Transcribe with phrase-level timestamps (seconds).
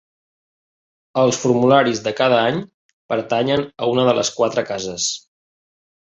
[1.23, 2.57] Els formularis de cada any
[3.13, 5.05] pertanyen a una de les quatre cases.